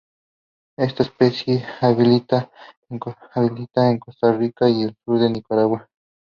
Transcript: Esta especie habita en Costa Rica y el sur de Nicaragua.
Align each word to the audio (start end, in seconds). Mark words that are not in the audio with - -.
Esta 0.79 1.03
especie 1.03 1.63
habita 1.79 2.49
en 2.89 2.97
Costa 2.97 3.37
Rica 4.35 4.67
y 4.67 4.81
el 4.81 4.95
sur 5.05 5.19
de 5.19 5.29
Nicaragua. 5.29 5.87